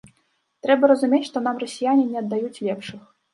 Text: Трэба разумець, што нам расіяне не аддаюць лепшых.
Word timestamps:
Трэба 0.65 0.89
разумець, 0.91 1.19
што 1.29 1.37
нам 1.49 1.61
расіяне 1.65 2.07
не 2.15 2.21
аддаюць 2.23 2.61
лепшых. 2.71 3.01